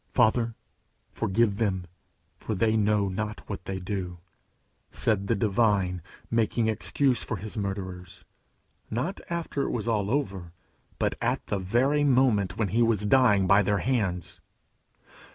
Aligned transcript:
"Father, 0.15 0.55
forgive 1.13 1.57
them, 1.57 1.85
for 2.39 2.55
they 2.55 2.75
know 2.75 3.07
not 3.07 3.47
what 3.47 3.65
they 3.65 3.77
do," 3.79 4.17
said 4.89 5.27
the 5.27 5.35
Divine, 5.35 6.01
making 6.31 6.67
excuse 6.67 7.21
for 7.21 7.37
his 7.37 7.55
murderers, 7.55 8.25
not 8.89 9.21
after 9.29 9.61
it 9.61 9.69
was 9.69 9.87
all 9.87 10.09
over, 10.09 10.53
but 10.97 11.13
at 11.21 11.45
the 11.45 11.59
very 11.59 12.03
moment 12.03 12.57
when 12.57 12.69
he 12.69 12.81
was 12.81 13.05
dying 13.05 13.45
by 13.45 13.61
their 13.61 13.77
hands. 13.77 14.41